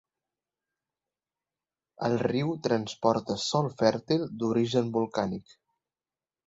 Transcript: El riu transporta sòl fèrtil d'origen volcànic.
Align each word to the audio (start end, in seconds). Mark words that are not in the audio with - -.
El 2.07 2.19
riu 2.23 2.55
transporta 2.69 3.39
sòl 3.45 3.71
fèrtil 3.83 4.27
d'origen 4.43 4.93
volcànic. 5.01 5.59